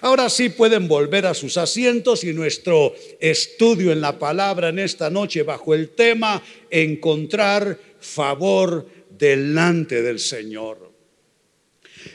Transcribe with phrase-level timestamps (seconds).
[0.00, 5.10] Ahora sí pueden volver a sus asientos y nuestro estudio en la palabra en esta
[5.10, 10.90] noche bajo el tema encontrar favor delante del Señor.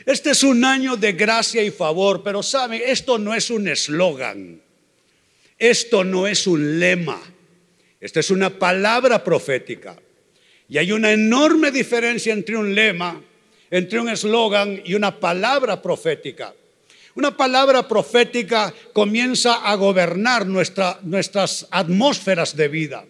[0.04, 4.60] Este es un año de gracia y favor, pero saben, esto no es un eslogan,
[5.58, 7.20] esto no es un lema,
[8.00, 9.96] esta es una palabra profética.
[10.68, 13.22] Y hay una enorme diferencia entre un lema,
[13.70, 16.52] entre un eslogan y una palabra profética.
[17.16, 23.04] Una palabra profética comienza a gobernar nuestras atmósferas de vida.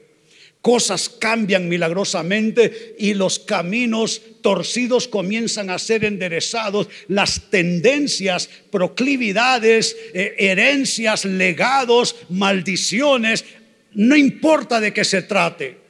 [0.63, 6.89] Cosas cambian milagrosamente y los caminos torcidos comienzan a ser enderezados.
[7.09, 13.45] Las tendencias, proclividades, eh, herencias, legados, maldiciones,
[13.93, 15.87] no importa de qué se trate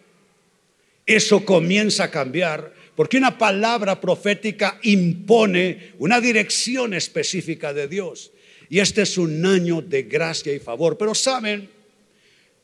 [1.06, 8.32] eso comienza a cambiar porque una palabra profética impone una dirección específica de Dios.
[8.70, 10.96] Y este es un año de gracia y favor.
[10.96, 11.68] Pero saben,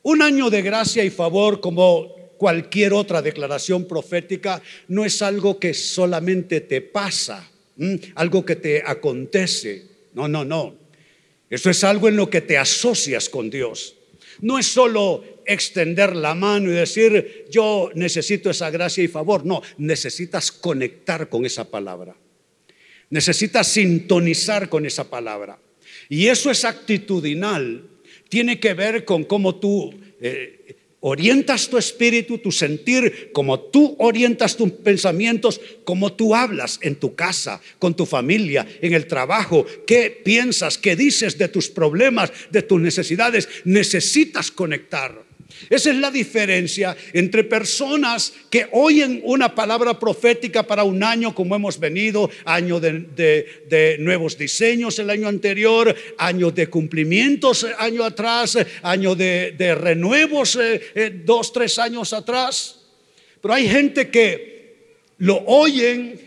[0.01, 5.73] un año de gracia y favor como cualquier otra declaración profética no es algo que
[5.73, 7.49] solamente te pasa,
[8.15, 9.85] algo que te acontece.
[10.13, 10.75] No, no, no.
[11.49, 13.95] Eso es algo en lo que te asocias con Dios.
[14.43, 19.45] No es solo extender la mano y decir, yo necesito esa gracia y favor.
[19.45, 22.13] No, necesitas conectar con esa palabra.
[23.09, 25.57] Necesitas sintonizar con esa palabra.
[26.09, 27.87] Y eso es actitudinal.
[28.27, 34.55] Tiene que ver con cómo tú eh, orientas tu espíritu, tu sentir, como tú orientas
[34.55, 40.21] tus pensamientos, como tú hablas en tu casa, con tu familia, en el trabajo, qué
[40.23, 43.49] piensas, qué dices de tus problemas, de tus necesidades.
[43.65, 45.22] Necesitas conectar.
[45.69, 51.55] Esa es la diferencia entre personas que oyen una palabra profética para un año como
[51.55, 59.15] hemos venido, año de, nuevos diseños el año anterior, año de cumplimientos año atrás, año
[59.15, 62.79] de, renuevos eh, eh, dos, tres años atrás.
[63.41, 66.19] Pero hay gente que lo oyen,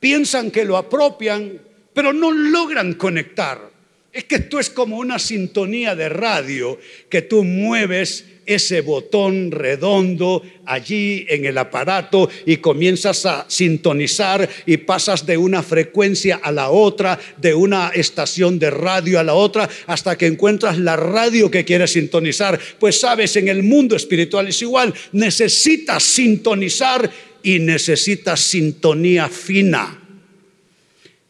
[0.00, 1.60] piensan que lo apropian,
[1.92, 3.71] pero no logran conectar.
[4.12, 6.78] Es que esto es como una sintonía de radio
[7.08, 14.76] que tú mueves ese botón redondo allí en el aparato y comienzas a sintonizar y
[14.78, 19.66] pasas de una frecuencia a la otra, de una estación de radio a la otra,
[19.86, 22.60] hasta que encuentras la radio que quieres sintonizar.
[22.78, 27.10] Pues sabes, en el mundo espiritual es igual, necesitas sintonizar
[27.42, 29.98] y necesitas sintonía fina.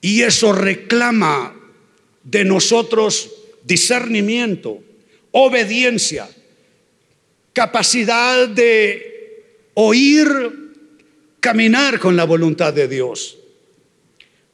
[0.01, 1.62] Y eso reclama
[2.25, 3.31] de nosotros
[3.65, 4.83] discernimiento,
[5.31, 6.29] obediencia
[7.53, 9.45] capacidad de
[9.75, 10.29] oír,
[11.41, 13.39] caminar con la voluntad de Dios.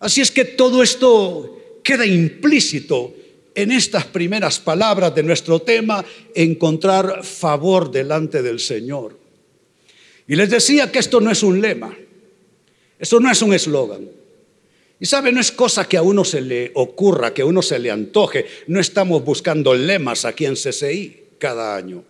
[0.01, 3.15] Así es que todo esto queda implícito
[3.55, 6.05] en estas primeras palabras de nuestro tema,
[6.35, 9.19] encontrar favor delante del Señor.
[10.27, 11.97] Y les decía que esto no es un lema,
[12.99, 14.18] esto no es un eslogan.
[15.01, 17.79] Y sabe, no es cosa que a uno se le ocurra, que a uno se
[17.79, 18.47] le antoje.
[18.67, 22.05] No estamos buscando lemas aquí en CCI cada año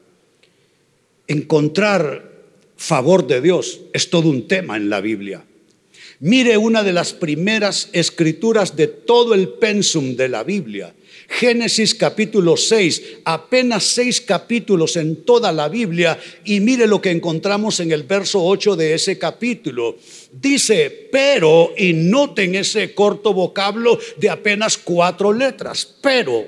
[1.28, 2.32] encontrar
[2.76, 5.44] favor de Dios es todo un tema en la Biblia.
[6.20, 10.92] Mire una de las primeras escrituras de todo el pensum de la Biblia.
[11.28, 17.80] Génesis capítulo 6, apenas seis capítulos en toda la Biblia y mire lo que encontramos
[17.80, 19.96] en el verso 8 de ese capítulo.
[20.32, 26.46] Dice, pero, y noten ese corto vocablo de apenas cuatro letras, pero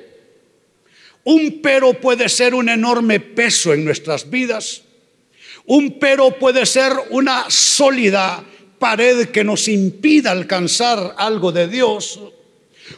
[1.24, 4.82] un pero puede ser un enorme peso en nuestras vidas.
[5.66, 8.44] Un pero puede ser una sólida
[8.78, 12.18] pared que nos impida alcanzar algo de Dios.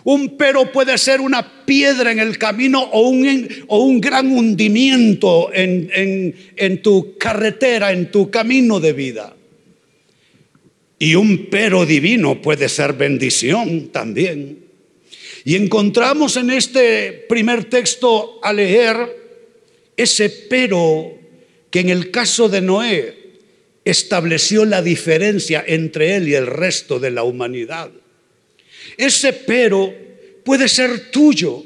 [0.04, 5.50] Un pero puede ser una piedra en el camino o un, o un gran hundimiento
[5.53, 9.36] en, en tu carretera, en tu camino de vida.
[10.98, 14.58] Y un pero divino puede ser bendición también.
[15.44, 18.96] Y encontramos en este primer texto a leer
[19.96, 21.19] ese pero
[21.70, 23.22] que en el caso de Noé
[23.84, 27.90] estableció la diferencia entre él y el resto de la humanidad.
[28.96, 29.93] Ese pero
[30.44, 31.62] puede ser tuyo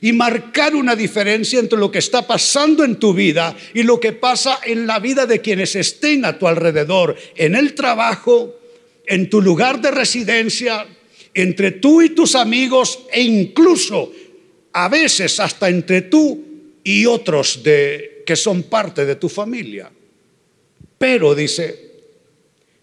[0.00, 4.12] y marcar una diferencia entre lo que está pasando en tu vida y lo que
[4.12, 8.58] pasa en la vida de quienes estén a tu alrededor, en el trabajo,
[9.06, 10.86] en tu lugar de residencia,
[11.34, 14.12] entre tú y tus amigos e incluso
[14.72, 16.42] a veces hasta entre tú
[16.82, 19.90] y otros que son parte de tu familia.
[20.98, 21.92] Pero dice,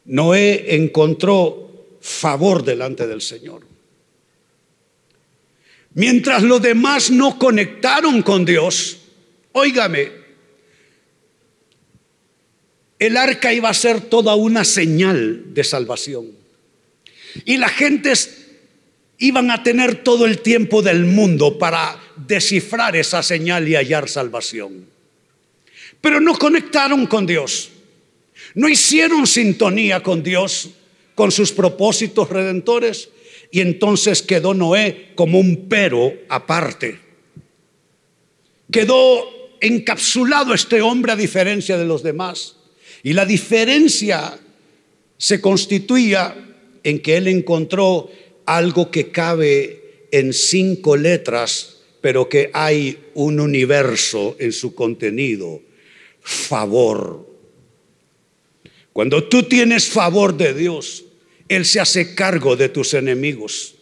[0.06, 3.69] Noé encontró favor delante del Señor.
[6.00, 9.00] Mientras los demás no conectaron con Dios,
[9.52, 10.10] óigame,
[12.98, 16.32] el arca iba a ser toda una señal de salvación.
[17.44, 18.48] Y las gentes
[19.18, 24.86] iban a tener todo el tiempo del mundo para descifrar esa señal y hallar salvación.
[26.00, 27.72] Pero no conectaron con Dios.
[28.54, 30.70] No hicieron sintonía con Dios,
[31.14, 33.10] con sus propósitos redentores.
[33.52, 37.00] Y entonces quedó Noé como un pero aparte.
[38.72, 42.56] Quedó encapsulado este hombre a diferencia de los demás.
[43.04, 44.40] Y la diferencia
[45.18, 46.36] se constituía
[46.84, 48.10] en que él encontró
[48.46, 55.62] algo que cabe en cinco letras, pero que hay un universo en su contenido.
[56.22, 57.28] Favor.
[58.94, 61.06] Cuando tú tienes favor de Dios,
[61.50, 63.76] Él se hace cargo de tus enemigos.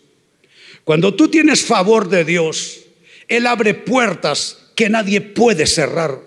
[0.83, 2.79] Cuando tú tienes favor de Dios,
[3.27, 6.21] Él abre puertas que nadie puede cerrar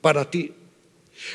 [0.00, 0.52] para ti.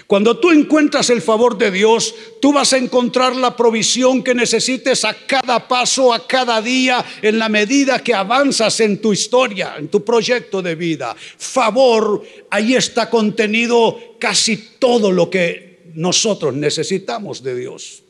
[0.08, 5.04] Cuando tú encuentras el favor de Dios, tú vas a encontrar la provisión que necesites
[5.04, 9.90] a cada paso, a cada día, en la medida que avanzas en tu historia, en
[9.90, 11.16] tu proyecto de vida.
[11.38, 18.03] Favor, ahí está contenido casi todo lo que nosotros necesitamos de Dios.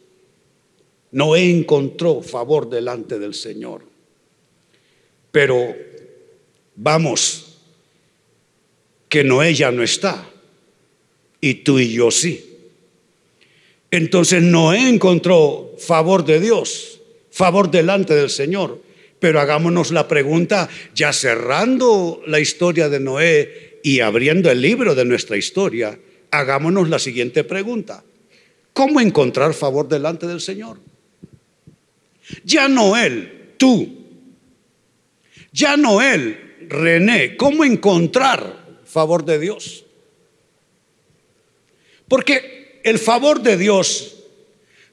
[1.13, 3.83] Noé encontró favor delante del Señor.
[5.31, 5.75] Pero
[6.75, 7.59] vamos,
[9.07, 10.27] que Noé ya no está
[11.39, 12.57] y tú y yo sí.
[13.91, 16.99] Entonces Noé encontró favor de Dios,
[17.29, 18.81] favor delante del Señor.
[19.19, 25.05] Pero hagámonos la pregunta, ya cerrando la historia de Noé y abriendo el libro de
[25.05, 25.97] nuestra historia,
[26.31, 28.03] hagámonos la siguiente pregunta.
[28.73, 30.92] ¿Cómo encontrar favor delante del Señor?
[32.43, 34.03] Ya no él, tú.
[35.51, 37.35] Ya no él, René.
[37.37, 39.85] ¿Cómo encontrar favor de Dios?
[42.07, 44.15] Porque el favor de Dios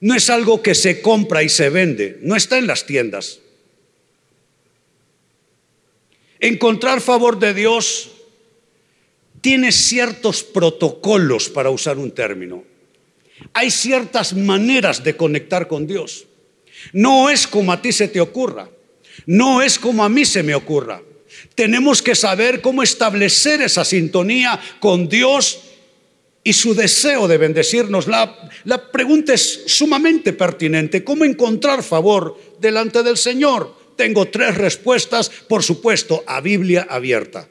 [0.00, 3.40] no es algo que se compra y se vende, no está en las tiendas.
[6.38, 8.10] Encontrar favor de Dios
[9.42, 12.64] tiene ciertos protocolos para usar un término.
[13.52, 16.26] Hay ciertas maneras de conectar con Dios.
[16.92, 18.68] No es como a ti se te ocurra,
[19.26, 21.02] no es como a mí se me ocurra.
[21.54, 25.60] Tenemos que saber cómo establecer esa sintonía con Dios
[26.42, 28.06] y su deseo de bendecirnos.
[28.06, 31.04] La, la, pregunta es sumamente pertinente.
[31.04, 33.74] ¿Cómo encontrar favor delante del Señor?
[33.96, 37.48] Tengo tres respuestas, por supuesto, a Biblia abierta.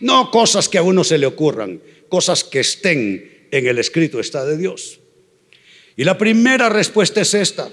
[0.00, 4.44] No cosas que a uno se le ocurran, cosas que estén en el escrito está
[4.44, 4.98] de Dios.
[5.96, 7.70] Y la primera respuesta es esta.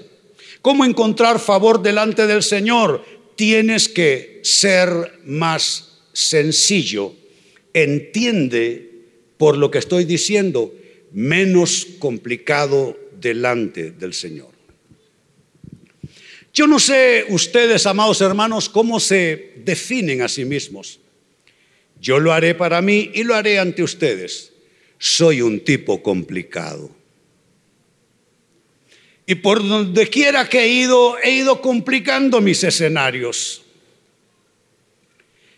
[0.62, 3.04] ¿Cómo encontrar favor delante del Señor?
[3.34, 7.14] Tienes que ser más sencillo.
[7.74, 8.90] Entiende
[9.36, 10.72] por lo que estoy diciendo,
[11.10, 14.52] menos complicado delante del Señor.
[16.54, 21.00] Yo no sé ustedes, amados hermanos, cómo se definen a sí mismos.
[22.00, 24.52] Yo lo haré para mí y lo haré ante ustedes.
[24.98, 27.01] Soy un tipo complicado.
[29.26, 33.62] Y por donde quiera que he ido, he ido complicando mis escenarios.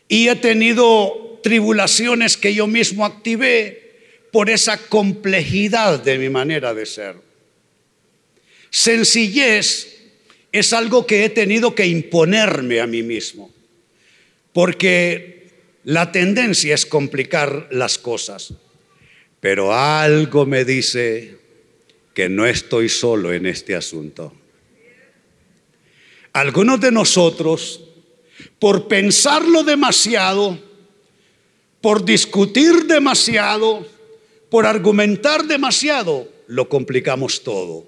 [0.09, 3.85] Y he tenido tribulaciones que yo mismo activé
[4.31, 7.17] por esa complejidad de mi manera de ser.
[8.71, 9.95] Sencillez
[10.51, 13.53] es algo que he tenido que imponerme a mí mismo,
[14.53, 15.49] porque
[15.85, 18.55] la tendencia es complicar las cosas,
[19.41, 21.39] pero algo me dice
[22.15, 24.33] que no estoy solo en este asunto.
[26.33, 27.83] Algunos de nosotros,
[28.59, 30.59] por pensarlo demasiado,
[31.81, 33.87] por discutir demasiado,
[34.49, 37.87] por argumentar demasiado, lo complicamos todo.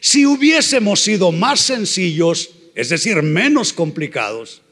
[0.00, 4.62] Si hubiésemos sido más sencillos, es decir, menos complicados,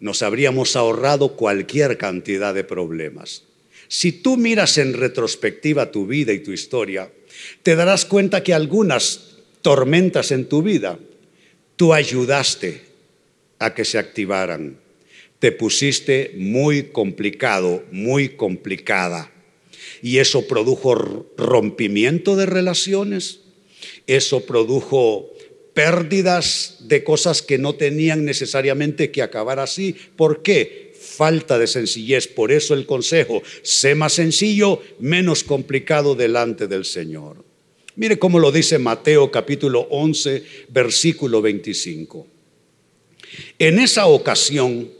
[0.00, 3.44] nos habríamos ahorrado cualquier cantidad de problemas.
[3.90, 7.12] Si tú miras en retrospectiva tu vida y tu historia,
[7.62, 10.98] te darás cuenta que algunas tormentas en tu vida
[11.76, 12.82] tú ayudaste
[13.58, 14.78] a que se activaran
[15.40, 19.32] te pusiste muy complicado, muy complicada.
[20.02, 23.40] Y eso produjo rompimiento de relaciones,
[24.06, 25.30] eso produjo
[25.72, 29.96] pérdidas de cosas que no tenían necesariamente que acabar así.
[30.16, 30.89] ¿Por qué?
[31.00, 32.28] Falta de sencillez.
[32.28, 37.42] Por eso el consejo, sé más sencillo, menos complicado delante del Señor.
[37.96, 42.26] Mire cómo lo dice Mateo capítulo 11, versículo 25.
[43.58, 44.90] En esa ocasión,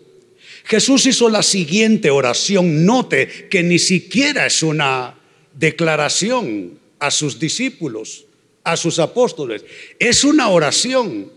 [0.65, 2.87] Jesús hizo la siguiente oración.
[2.87, 5.19] Note que ni siquiera es una
[5.55, 8.25] declaración a sus discípulos,
[8.65, 9.65] a sus apóstoles.
[9.99, 11.31] Es una oración.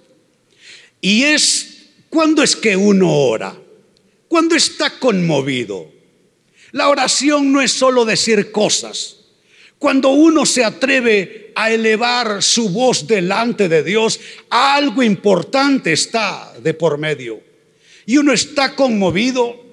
[1.01, 3.59] Y es, ¿cuándo es que uno ora?
[4.33, 5.91] Cuando está conmovido.
[6.71, 9.17] La oración no es solo decir cosas.
[9.77, 16.73] Cuando uno se atreve a elevar su voz delante de Dios, algo importante está de
[16.73, 17.41] por medio.
[18.07, 19.63] Y uno está conmovido.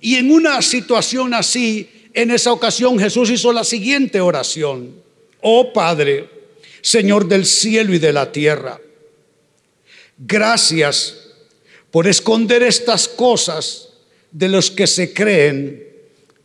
[0.00, 5.00] Y en una situación así, en esa ocasión Jesús hizo la siguiente oración.
[5.42, 6.28] Oh Padre,
[6.80, 8.80] Señor del cielo y de la tierra,
[10.18, 11.28] gracias
[11.92, 13.87] por esconder estas cosas
[14.30, 15.86] de los que se creen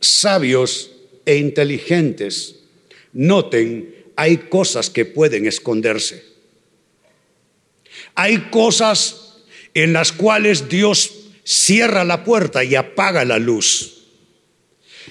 [0.00, 0.90] sabios
[1.24, 2.56] e inteligentes.
[3.12, 6.24] Noten, hay cosas que pueden esconderse.
[8.14, 9.36] Hay cosas
[9.74, 11.10] en las cuales Dios
[11.44, 13.94] cierra la puerta y apaga la luz.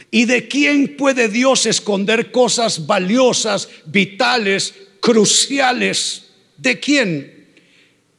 [0.09, 6.29] ¿Y de quién puede Dios esconder cosas valiosas, vitales, cruciales?
[6.57, 7.42] ¿De quién?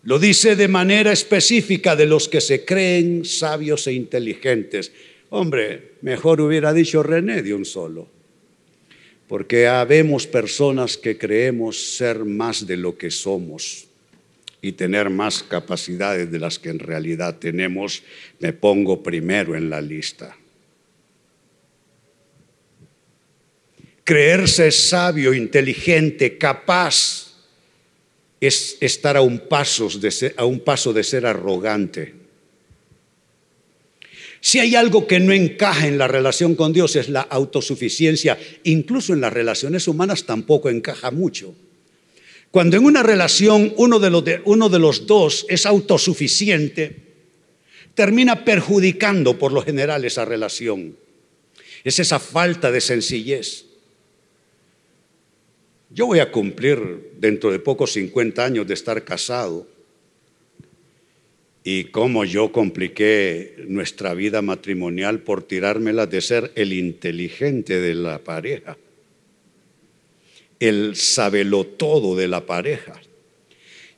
[0.05, 4.93] Lo dice de manera específica de los que se creen sabios e inteligentes.
[5.31, 8.07] Hombre, mejor hubiera dicho René de un solo.
[9.27, 13.87] Porque habemos personas que creemos ser más de lo que somos
[14.61, 18.03] y tener más capacidades de las que en realidad tenemos,
[18.41, 20.37] me pongo primero en la lista.
[24.05, 27.34] Creerse sabio, inteligente, capaz,
[28.41, 32.25] es estar a un paso de ser, a un paso de ser arrogante.
[34.45, 38.39] Si hay algo que no encaja en la relación con Dios es la autosuficiencia.
[38.65, 41.55] Incluso en las relaciones humanas tampoco encaja mucho.
[42.51, 46.95] Cuando en una relación uno de los, uno de los dos es autosuficiente,
[47.95, 50.95] termina perjudicando por lo general esa relación.
[51.83, 53.65] Es esa falta de sencillez.
[55.95, 59.69] Yo voy a cumplir dentro de pocos 50 años de estar casado.
[61.63, 68.19] Y cómo yo compliqué nuestra vida matrimonial por tirármela de ser el inteligente de la
[68.19, 68.77] pareja,
[70.59, 73.01] el sabelo todo de la pareja.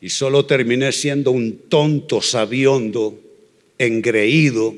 [0.02, 3.18] Y solo terminé siendo un tonto sabiondo,
[3.78, 4.74] engreído,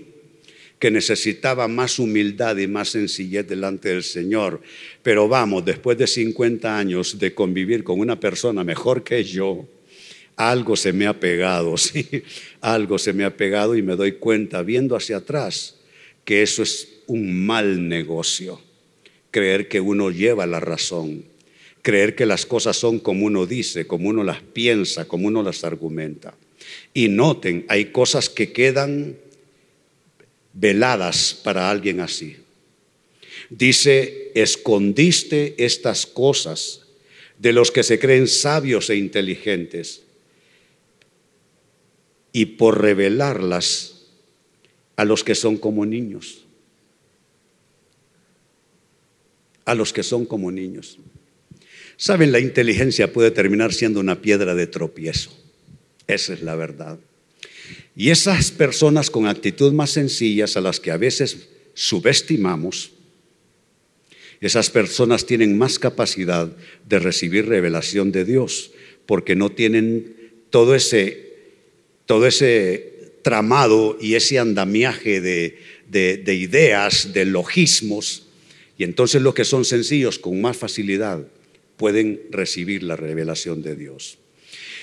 [0.78, 4.60] que necesitaba más humildad y más sencillez delante del Señor.
[5.02, 9.66] Pero vamos, después de 50 años de convivir con una persona mejor que yo,
[10.36, 12.06] algo se me ha pegado, sí,
[12.60, 15.76] algo se me ha pegado y me doy cuenta, viendo hacia atrás,
[16.24, 18.60] que eso es un mal negocio.
[19.30, 21.24] Creer que uno lleva la razón,
[21.82, 25.64] creer que las cosas son como uno dice, como uno las piensa, como uno las
[25.64, 26.34] argumenta.
[26.94, 29.16] Y noten, hay cosas que quedan
[30.60, 32.36] veladas para alguien así.
[33.50, 36.82] Dice, escondiste estas cosas
[37.38, 40.02] de los que se creen sabios e inteligentes
[42.32, 44.06] y por revelarlas
[44.96, 46.44] a los que son como niños.
[49.64, 50.98] A los que son como niños.
[51.96, 55.30] Saben, la inteligencia puede terminar siendo una piedra de tropiezo.
[56.06, 56.98] Esa es la verdad.
[57.96, 62.92] Y esas personas con actitud más sencillas a las que a veces subestimamos,
[64.40, 66.48] esas personas tienen más capacidad
[66.88, 68.70] de recibir revelación de Dios
[69.06, 70.16] porque no tienen
[70.50, 71.32] todo ese,
[72.06, 75.58] todo ese tramado y ese andamiaje de,
[75.88, 78.28] de ideas, de logismos.
[78.76, 81.26] Y entonces los que son sencillos con más facilidad
[81.76, 84.18] pueden recibir la revelación de Dios.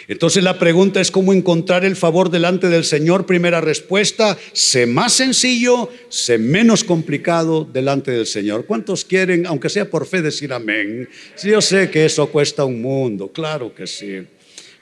[0.07, 3.25] Entonces la pregunta es cómo encontrar el favor delante del Señor.
[3.25, 8.65] Primera respuesta, sé más sencillo, sé menos complicado delante del Señor.
[8.65, 11.09] ¿Cuántos quieren, aunque sea por fe, decir amén?
[11.35, 14.25] Sí, yo sé que eso cuesta un mundo, claro que sí.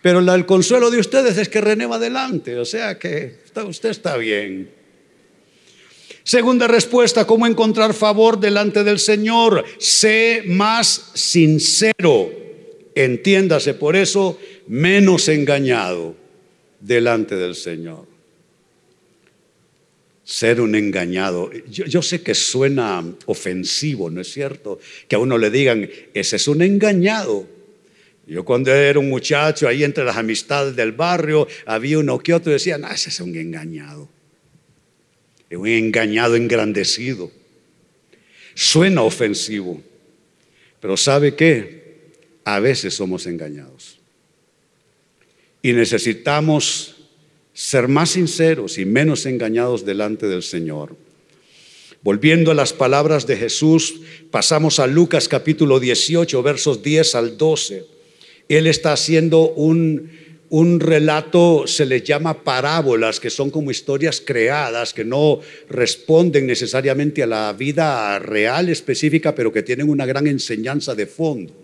[0.02, 4.18] Pero el consuelo de ustedes es que René va adelante, o sea que usted está
[4.18, 4.70] bien.
[6.26, 9.64] Segunda respuesta, ¿cómo encontrar favor delante del Señor?
[9.78, 12.43] Sé más sincero.
[12.96, 16.16] Entiéndase por eso, menos engañado
[16.80, 18.06] delante del Señor.
[20.24, 21.52] Ser un engañado.
[21.68, 24.80] Yo, sé que suena ofensivo, ¿no es cierto?
[25.08, 27.48] Que a uno le digan, ese es un engañado.
[28.26, 32.54] Yo cuando era un muchacho, ahí entre las amistades del barrio, había uno que otro
[32.54, 34.08] decía, no, ese es un engañado.
[35.50, 37.32] Es un engañado engrandecido.
[38.56, 39.82] Suena ofensivo.
[40.80, 41.83] Pero ¿sabe qué?
[42.46, 44.00] A veces somos engañados.
[45.62, 46.96] Y necesitamos
[47.54, 50.96] ser más sinceros y menos engañados delante del Señor.
[52.02, 57.86] Volviendo a las palabras de Jesús, pasamos a Lucas capítulo 18, versos 10 al 12.
[58.50, 60.12] Él está haciendo un,
[60.50, 67.24] un relato, se les llama parábolas, que son como historias creadas, que no responden necesariamente
[67.24, 71.63] a la vida real específica, pero que tienen una gran enseñanza de fondo.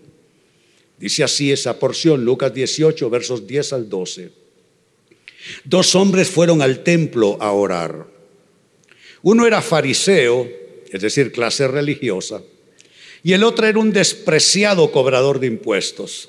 [1.00, 4.30] Dice así esa porción, Lucas 18, versos 10 al 12.
[5.64, 8.06] Dos hombres fueron al templo a orar.
[9.22, 10.46] Uno era fariseo,
[10.90, 12.42] es decir, clase religiosa,
[13.22, 16.28] y el otro era un despreciado cobrador de impuestos.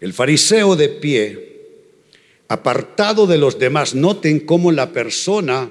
[0.00, 1.58] El fariseo de pie,
[2.48, 5.70] apartado de los demás, noten cómo la persona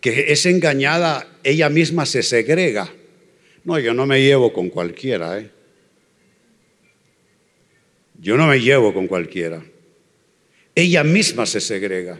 [0.00, 2.90] que es engañada, ella misma se segrega.
[3.64, 5.55] No, yo no me llevo con cualquiera, ¿eh?
[8.20, 9.64] Yo no me llevo con cualquiera.
[10.74, 12.18] Ella misma se segrega.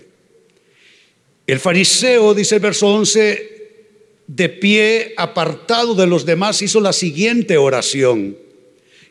[1.46, 3.56] El fariseo, dice el verso 11,
[4.26, 8.36] de pie, apartado de los demás, hizo la siguiente oración,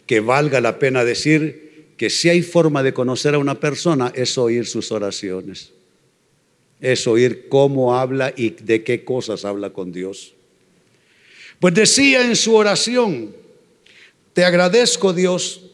[0.06, 4.38] que valga la pena decir que si hay forma de conocer a una persona es
[4.38, 5.72] oír sus oraciones,
[6.82, 10.34] es oír cómo habla y de qué cosas habla con Dios.
[11.60, 13.34] Pues decía en su oración,
[14.34, 15.65] te agradezco Dios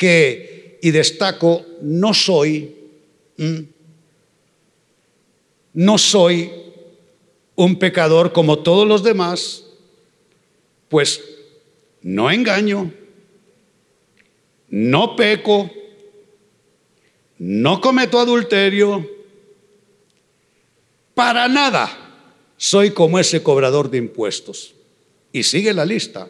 [0.00, 2.74] que, y destaco, no soy
[5.74, 6.50] no soy
[7.54, 9.64] un pecador como todos los demás,
[10.88, 11.22] pues
[12.00, 12.90] no engaño,
[14.70, 15.70] no peco,
[17.36, 19.06] no cometo adulterio,
[21.12, 24.74] para nada soy como ese cobrador de impuestos.
[25.32, 26.28] Y sigue la lista.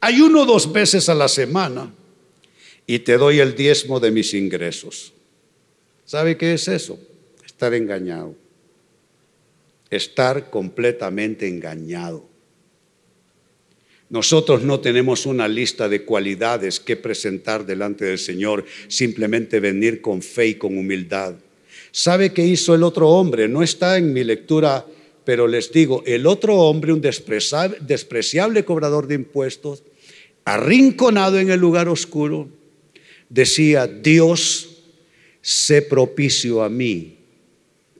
[0.00, 1.92] Hay uno dos veces a la semana
[2.86, 5.12] y te doy el diezmo de mis ingresos.
[6.04, 6.98] ¿Sabe qué es eso?
[7.44, 8.34] Estar engañado
[9.92, 12.24] estar completamente engañado.
[14.08, 20.22] Nosotros no tenemos una lista de cualidades que presentar delante del Señor, simplemente venir con
[20.22, 21.34] fe y con humildad.
[21.90, 23.48] ¿Sabe qué hizo el otro hombre?
[23.48, 24.86] No está en mi lectura,
[25.24, 29.82] pero les digo, el otro hombre, un despreciable, cobrador de impuestos,
[30.44, 32.48] arrinconado en el lugar oscuro,
[33.32, 34.68] decía, Dios,
[35.40, 37.16] sé propicio a mí,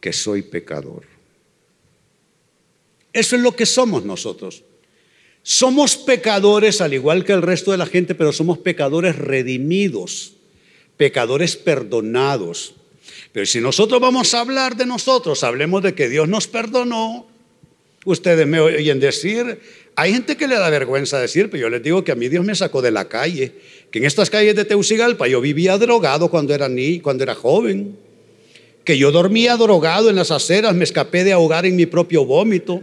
[0.01, 1.05] que soy pecador.
[3.13, 4.63] Eso es lo que somos nosotros.
[5.43, 10.35] Somos pecadores al igual que el resto de la gente, pero somos pecadores redimidos,
[10.97, 12.75] pecadores perdonados.
[13.33, 17.27] Pero si nosotros vamos a hablar de nosotros, hablemos de que Dios nos perdonó.
[18.05, 19.61] Ustedes me oyen decir,
[19.95, 22.45] hay gente que le da vergüenza decir, pero yo les digo que a mí Dios
[22.45, 23.53] me sacó de la calle,
[23.91, 27.99] que en estas calles de Teucigalpa yo vivía drogado cuando era ni cuando era joven,
[28.85, 32.83] que yo dormía drogado en las aceras, me escapé de ahogar en mi propio vómito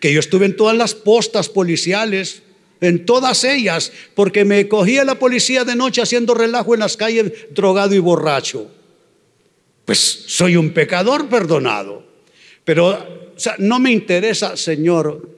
[0.00, 2.42] que yo estuve en todas las postas policiales,
[2.80, 7.32] en todas ellas, porque me cogía la policía de noche haciendo relajo en las calles,
[7.50, 8.70] drogado y borracho.
[9.84, 12.04] Pues soy un pecador perdonado.
[12.64, 15.35] Pero no me interesa, Señor.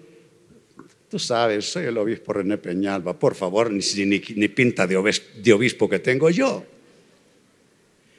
[1.10, 3.18] Tú sabes, soy el obispo René Peñalba.
[3.18, 6.64] Por favor, ni, ni, pinta de obispo, de obispo, que tengo yo.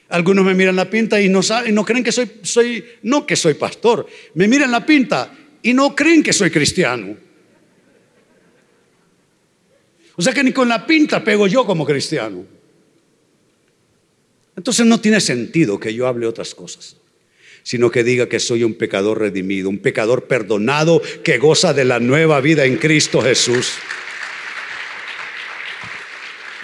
[0.09, 3.35] Algunos me miran la pinta y no, saben, no creen que soy, soy, no que
[3.35, 4.07] soy pastor.
[4.33, 7.15] Me miran la pinta y no creen que soy cristiano.
[10.15, 12.43] O sea que ni con la pinta pego yo como cristiano.
[14.55, 16.97] Entonces no tiene sentido que yo hable otras cosas,
[17.69, 21.99] sino que diga que soy un pecador redimido, un pecador perdonado que goza de la
[21.99, 23.73] nueva vida en Cristo Jesús.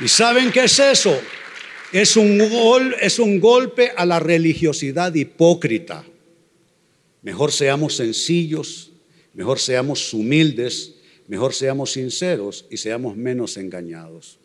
[0.03, 1.15] ¿Y saben qué es eso?
[1.91, 6.03] Es un, gol, es un golpe a la religiosidad hipócrita.
[7.21, 8.91] Mejor seamos sencillos,
[9.35, 10.95] mejor seamos humildes,
[11.27, 14.39] mejor seamos sinceros y seamos menos engañados.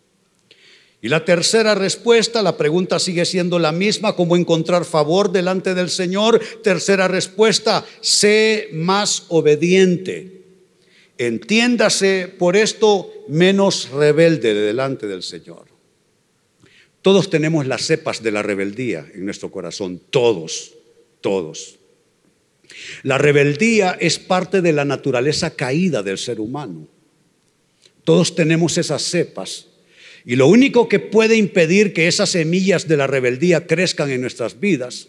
[1.03, 5.89] Y la tercera respuesta, la pregunta sigue siendo la misma, ¿cómo encontrar favor delante del
[5.89, 6.41] Señor?
[6.63, 10.43] Tercera respuesta, sé más obediente.
[11.17, 15.67] Entiéndase por esto menos rebelde delante del Señor.
[17.03, 20.75] Todos tenemos las cepas de la rebeldía en nuestro corazón, todos,
[21.23, 21.79] todos.
[23.03, 26.87] La rebeldía es parte de la naturaleza caída del ser humano.
[28.05, 29.67] Todos tenemos esas cepas.
[30.25, 34.61] Y lo único que puede impedir que esas semillas de la rebeldía crezcan en nuestras
[34.61, 35.09] vidas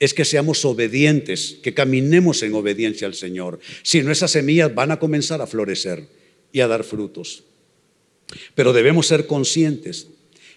[0.00, 3.60] es que seamos obedientes, que caminemos en obediencia al Señor.
[3.82, 6.06] Si no, esas semillas van a comenzar a florecer
[6.52, 7.44] y a dar frutos.
[8.54, 10.08] Pero debemos ser conscientes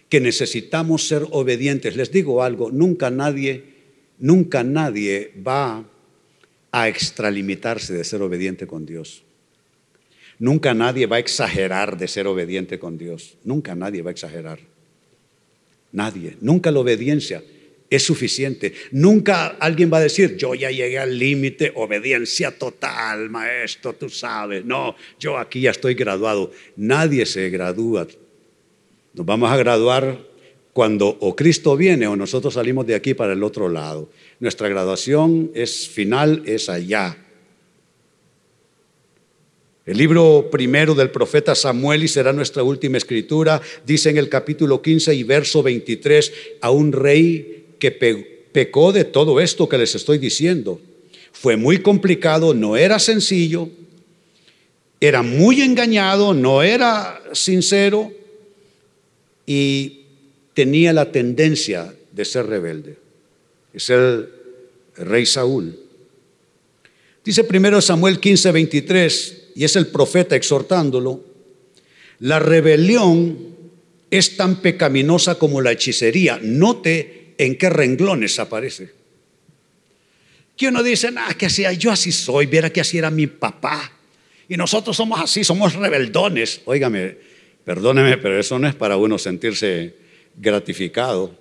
[0.10, 1.96] que necesitamos ser obedientes.
[1.96, 3.78] Les digo algo, nunca nadie
[4.18, 5.86] nunca nadie va
[6.72, 9.24] a extralimitarse de ser obediente con Dios.
[10.40, 13.38] Nunca nadie va a exagerar de ser obediente con Dios.
[13.44, 14.60] Nunca nadie va a exagerar.
[15.92, 16.38] Nadie.
[16.42, 17.44] Nunca la obediencia
[17.90, 18.74] es suficiente.
[18.92, 24.66] Nunca alguien va a decir, yo ya llegué al límite, obediencia total, maestro, tú sabes.
[24.66, 26.52] No, yo aquí ya estoy graduado.
[26.76, 28.08] Nadie se gradúa.
[29.14, 30.20] Nos vamos a graduar
[30.74, 34.10] cuando o Cristo viene o nosotros salimos de aquí para el otro lado.
[34.40, 37.18] Nuestra graduación es final, es allá.
[39.88, 44.82] El libro primero del profeta Samuel y será nuestra última escritura, dice en el capítulo
[44.82, 47.92] 15 y verso 23 a un rey que
[48.52, 50.82] pecó de todo esto que les estoy diciendo.
[51.32, 53.70] Fue muy complicado, no era sencillo,
[55.00, 58.12] era muy engañado, no era sincero
[59.46, 60.02] y
[60.54, 62.98] tenía la tendencia de ser rebelde.
[63.74, 64.28] Es el
[64.98, 65.80] rey Saúl.
[67.24, 71.26] Dice primero Samuel 15, 23, y es el profeta exhortándolo,
[72.20, 73.56] la rebelión
[74.12, 76.40] es tan pecaminosa como la hechicería.
[76.40, 78.92] Note en qué renglones aparece.
[80.56, 83.92] Que uno dice, ah, que así, yo así soy, viera que así era mi papá.
[84.48, 86.62] Y nosotros somos así, somos rebeldones.
[86.66, 87.18] Óigame,
[87.66, 89.96] perdóneme, pero eso no es para uno sentirse
[90.36, 91.36] gratificado.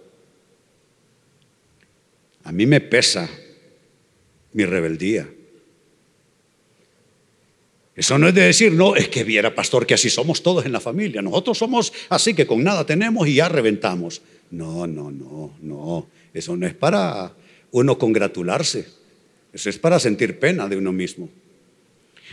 [2.45, 3.29] A mí me pesa
[4.55, 5.29] mi rebeldía.
[7.97, 10.73] Eso no es de decir, no, es que viera, pastor, que así somos todos en
[10.73, 11.23] la familia.
[11.23, 14.21] Nosotros somos así que con nada tenemos y ya reventamos.
[14.51, 16.07] No, no, no, no.
[16.35, 17.33] Eso no es para
[17.71, 18.87] uno congratularse.
[19.53, 21.31] Eso es para sentir pena de uno mismo.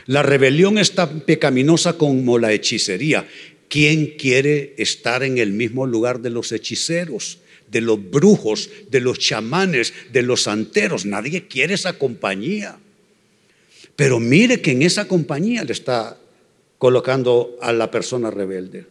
[0.05, 3.25] La rebelión es tan pecaminosa como la hechicería.
[3.69, 7.39] ¿Quién quiere estar en el mismo lugar de los hechiceros,
[7.71, 11.05] de los brujos, de los chamanes, de los santeros?
[11.05, 12.77] Nadie quiere esa compañía.
[13.95, 16.17] Pero mire que en esa compañía le está
[16.77, 18.85] colocando a la persona rebelde.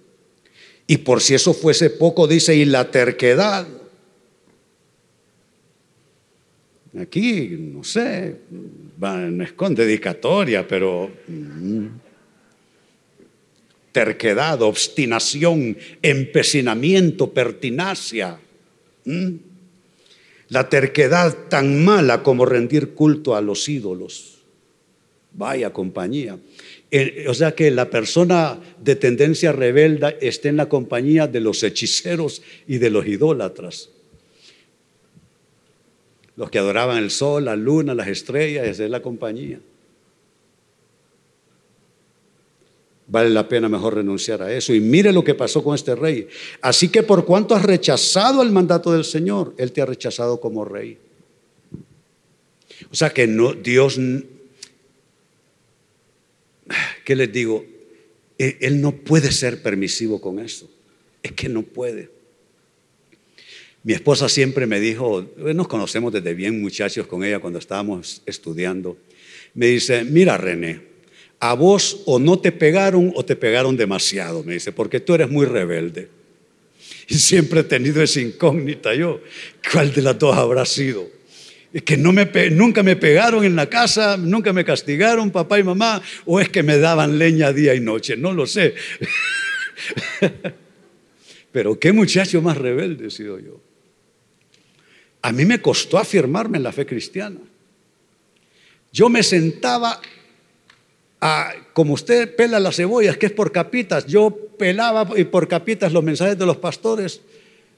[0.87, 3.67] Y por si eso fuese poco, dice, y la terquedad.
[6.99, 8.37] Aquí, no sé,
[8.99, 11.87] no es con dedicatoria, pero mm,
[13.93, 18.38] terquedad, obstinación, empecinamiento, pertinacia.
[19.05, 19.35] Mm.
[20.49, 24.32] La terquedad tan mala como rendir culto a los ídolos.
[25.35, 26.38] Vaya compañía.
[27.27, 32.42] O sea que la persona de tendencia rebelda está en la compañía de los hechiceros
[32.66, 33.88] y de los idólatras.
[36.37, 39.61] Los que adoraban el sol, la luna, las estrellas, esa es la compañía.
[43.07, 44.73] Vale la pena mejor renunciar a eso.
[44.73, 46.29] Y mire lo que pasó con este rey.
[46.61, 50.64] Así que por cuanto has rechazado el mandato del Señor, Él te ha rechazado como
[50.64, 50.99] rey.
[52.90, 53.99] O sea que no, Dios
[57.05, 57.65] ¿qué les digo?
[58.39, 60.71] E, él no puede ser permisivo con eso.
[61.23, 62.11] Es que no puede.
[63.85, 68.97] Mi esposa siempre me dijo, nos conocemos desde bien muchachos con ella cuando estábamos estudiando.
[69.55, 70.81] Me dice, mira René,
[71.41, 75.29] a vos o no te pegaron o te pegaron demasiado, me dice, porque tú eres
[75.29, 76.09] muy rebelde.
[77.09, 79.21] Y siempre he tenido esa incógnita yo,
[79.73, 81.11] ¿cuál de las dos habrá sido?
[81.85, 86.51] Que nunca me pegaron en la casa, nunca me castigaron papá y mamá, o es
[86.51, 88.75] que me daban leña día y noche, no lo sé.
[91.53, 93.61] Pero qué muchacho más rebelde he sido yo.
[95.23, 97.39] A mí me costó afirmarme en la fe cristiana.
[98.93, 100.01] Yo me sentaba
[101.21, 106.03] a, como usted pela las cebollas, que es por capitas, yo pelaba por capitas los
[106.03, 107.23] mensajes de los pastores,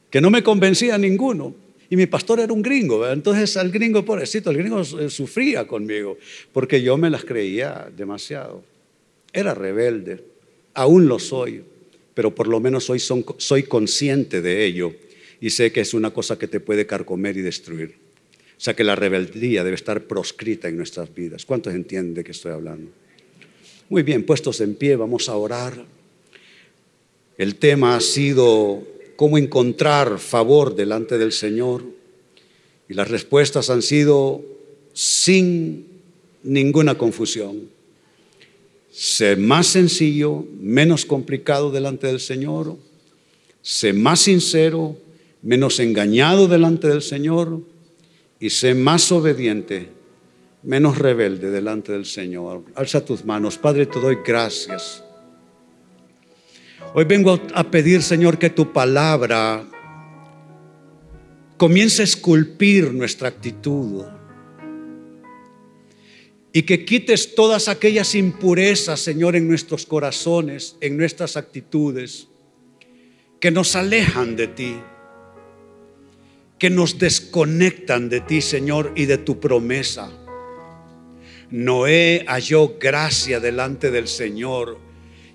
[0.09, 1.55] que no me convencía ninguno.
[1.89, 6.17] Y mi pastor era un gringo, entonces al gringo, pobrecito, el gringo eh, sufría conmigo,
[6.51, 8.63] porque yo me las creía demasiado.
[9.31, 10.23] Era rebelde,
[10.73, 11.63] aún lo soy,
[12.13, 14.93] pero por lo menos soy, soy consciente de ello
[15.39, 17.95] y sé que es una cosa que te puede carcomer y destruir.
[18.57, 21.45] O sea que la rebeldía debe estar proscrita en nuestras vidas.
[21.45, 22.89] ¿Cuántos entienden de qué estoy hablando?
[23.89, 25.85] Muy bien, puestos en pie, vamos a orar.
[27.37, 31.83] El tema ha sido cómo encontrar favor delante del Señor.
[32.87, 34.43] Y las respuestas han sido
[34.93, 35.87] sin
[36.43, 37.69] ninguna confusión.
[38.91, 42.77] Sé más sencillo, menos complicado delante del Señor.
[43.61, 44.97] Sé más sincero,
[45.41, 47.61] menos engañado delante del Señor.
[48.39, 49.89] Y sé más obediente,
[50.63, 52.63] menos rebelde delante del Señor.
[52.75, 53.57] Alza tus manos.
[53.57, 55.04] Padre, te doy gracias
[56.97, 59.65] Hoy vengo a pedir, Señor, que tu palabra
[61.57, 64.05] comienza a esculpir nuestra actitud
[66.53, 72.29] y que quites todas aquellas impurezas, Señor, en nuestros corazones, en nuestras actitudes,
[73.41, 74.77] que nos alejan de ti,
[76.57, 80.09] que nos desconectan de ti, Señor, y de tu promesa.
[81.51, 84.84] Noé halló gracia delante del Señor.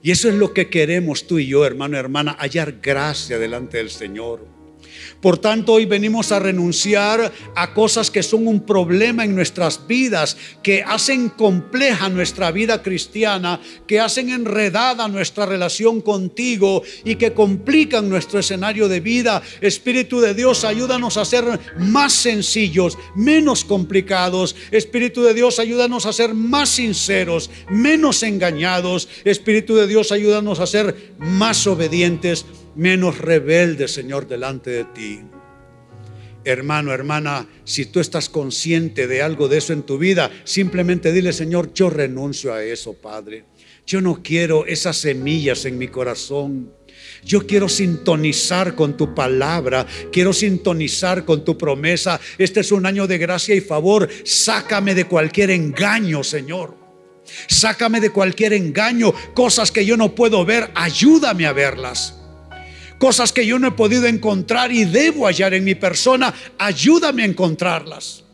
[0.02, 3.90] Y eso es lo que queremos tú y yo, hermano, hermana, hallar gracia delante del
[3.90, 4.59] Señor.
[5.20, 10.36] Por tanto, hoy venimos a renunciar a cosas que son un problema en nuestras vidas,
[10.62, 18.08] que hacen compleja nuestra vida cristiana, que hacen enredada nuestra relación contigo y que complican
[18.08, 19.42] nuestro escenario de vida.
[19.60, 21.44] Espíritu de Dios, ayúdanos a ser
[21.78, 24.56] más sencillos, menos complicados.
[24.70, 29.08] Espíritu de Dios, ayúdanos a ser más sinceros, menos engañados.
[29.24, 35.20] Espíritu de Dios, ayúdanos a ser más obedientes menos rebelde, Señor, delante de ti.
[36.44, 41.32] Hermano, hermana, si tú estás consciente de algo de eso en tu vida, simplemente dile,
[41.34, 43.44] Señor, yo renuncio a eso, Padre.
[43.86, 46.72] Yo no quiero esas semillas en mi corazón.
[47.24, 52.18] Yo quiero sintonizar con tu palabra, quiero sintonizar con tu promesa.
[52.38, 54.08] Este es un año de gracia y favor.
[54.24, 56.74] Sácame de cualquier engaño, Señor.
[57.48, 62.19] Sácame de cualquier engaño, cosas que yo no puedo ver, ayúdame a verlas
[63.00, 67.26] cosas que yo no he podido encontrar y debo hallar en mi persona, ayúdame a
[67.26, 68.24] encontrarlas.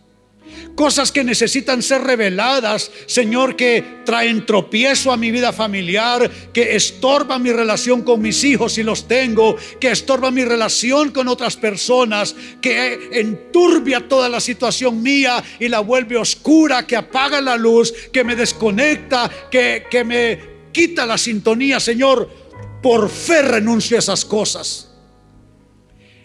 [0.74, 7.44] Cosas que necesitan ser reveladas, Señor, que traen tropiezo a mi vida familiar, que estorban
[7.44, 12.34] mi relación con mis hijos si los tengo, que estorban mi relación con otras personas,
[12.60, 18.24] que enturbia toda la situación mía y la vuelve oscura, que apaga la luz, que
[18.24, 20.40] me desconecta, que, que me
[20.72, 22.45] quita la sintonía, Señor
[22.82, 24.90] por fe renuncio a esas cosas.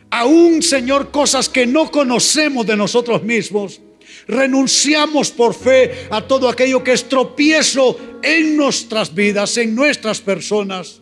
[0.10, 3.82] Aún, Señor, cosas que no conocemos de nosotros mismos.
[4.28, 11.02] Renunciamos por fe a todo aquello que es tropiezo en nuestras vidas, en nuestras personas.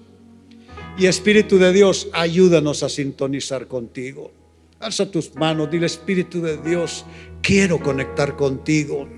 [0.98, 4.32] Y Espíritu de Dios, ayúdanos a sintonizar contigo.
[4.80, 7.04] Alza tus manos, dile Espíritu de Dios,
[7.42, 9.10] quiero conectar contigo.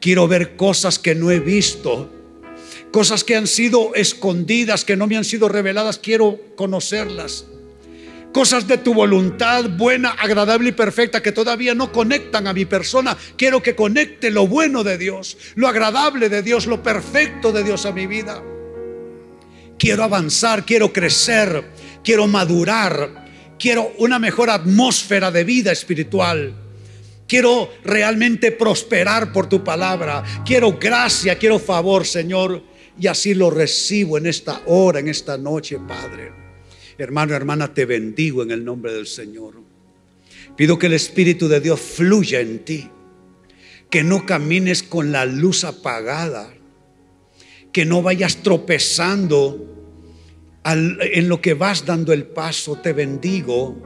[0.00, 2.10] Quiero ver cosas que no he visto
[2.94, 7.44] Cosas que han sido escondidas, que no me han sido reveladas, quiero conocerlas.
[8.32, 13.18] Cosas de tu voluntad buena, agradable y perfecta que todavía no conectan a mi persona.
[13.36, 17.84] Quiero que conecte lo bueno de Dios, lo agradable de Dios, lo perfecto de Dios
[17.84, 18.40] a mi vida.
[19.76, 21.64] Quiero avanzar, quiero crecer,
[22.04, 23.26] quiero madurar,
[23.58, 26.54] quiero una mejor atmósfera de vida espiritual.
[27.26, 30.22] Quiero realmente prosperar por tu palabra.
[30.46, 32.73] Quiero gracia, quiero favor, Señor.
[32.98, 36.32] Y así lo recibo en esta hora, en esta noche, Padre.
[36.96, 39.54] Hermano, hermana, te bendigo en el nombre del Señor.
[40.56, 42.88] Pido que el Espíritu de Dios fluya en ti.
[43.90, 46.54] Que no camines con la luz apagada.
[47.72, 49.70] Que no vayas tropezando
[50.64, 52.76] en lo que vas dando el paso.
[52.76, 53.82] Te bendigo.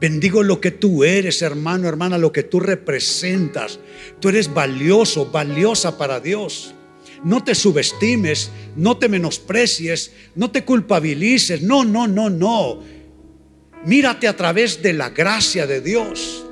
[0.00, 3.78] Bendigo lo que tú eres, hermano, hermana, lo que tú representas.
[4.20, 6.75] Tú eres valioso, valiosa para Dios.
[7.26, 11.60] No te subestimes, no te menosprecies, no te culpabilices.
[11.60, 12.84] No, no, no, no.
[13.84, 16.46] Mírate a través de la gracia de Dios.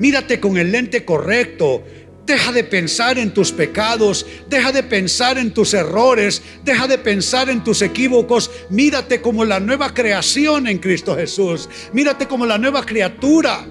[0.00, 1.84] Mírate con el lente correcto.
[2.26, 7.48] Deja de pensar en tus pecados, deja de pensar en tus errores, deja de pensar
[7.48, 8.50] en tus equívocos.
[8.68, 11.68] Mírate como la nueva creación en Cristo Jesús.
[11.92, 13.64] Mírate como la nueva criatura,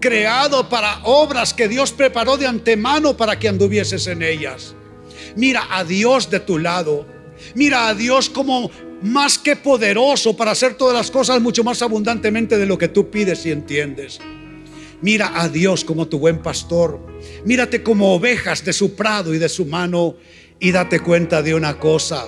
[0.00, 4.74] creado para obras que Dios preparó de antemano para que anduvieses en ellas.
[5.36, 7.06] Mira a Dios de tu lado.
[7.54, 8.70] Mira a Dios como
[9.02, 13.10] más que poderoso para hacer todas las cosas mucho más abundantemente de lo que tú
[13.10, 14.20] pides y entiendes.
[15.00, 17.00] Mira a Dios como tu buen pastor.
[17.44, 20.14] Mírate como ovejas de su prado y de su mano
[20.60, 22.26] y date cuenta de una cosa.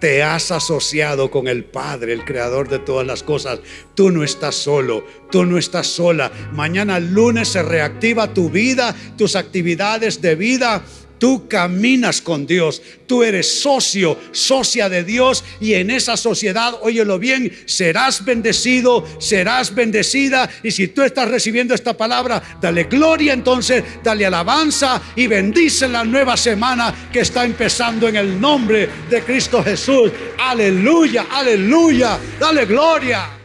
[0.00, 3.60] Te has asociado con el Padre, el Creador de todas las cosas.
[3.94, 6.30] Tú no estás solo, tú no estás sola.
[6.52, 10.82] Mañana lunes se reactiva tu vida, tus actividades de vida
[11.18, 17.18] Tú caminas con Dios, tú eres socio, socia de Dios y en esa sociedad, óyelo
[17.18, 23.82] bien, serás bendecido, serás bendecida y si tú estás recibiendo esta palabra, dale gloria entonces,
[24.02, 29.62] dale alabanza y bendice la nueva semana que está empezando en el nombre de Cristo
[29.62, 30.10] Jesús.
[30.38, 33.37] Aleluya, aleluya, dale gloria.